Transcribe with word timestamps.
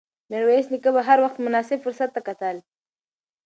میرویس 0.31 0.67
نیکه 0.71 0.89
به 0.95 1.01
هر 1.07 1.19
وخت 1.23 1.37
مناسب 1.45 1.77
فرصت 1.85 2.09
ته 2.15 2.21
کتل. 2.27 2.57